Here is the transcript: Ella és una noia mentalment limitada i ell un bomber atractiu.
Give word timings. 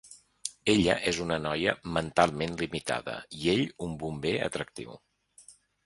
Ella 0.71 0.95
és 1.11 1.19
una 1.25 1.37
noia 1.43 1.75
mentalment 1.99 2.57
limitada 2.65 3.21
i 3.43 3.45
ell 3.57 3.65
un 3.89 3.97
bomber 4.07 4.37
atractiu. 4.51 5.03